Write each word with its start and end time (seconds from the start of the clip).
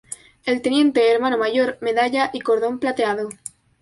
El 0.45 0.63
teniente 0.63 1.11
hermano 1.11 1.37
mayor 1.37 1.77
medalla 1.79 2.31
y 2.33 2.39
cordón 2.41 2.79
plateado. 2.79 3.29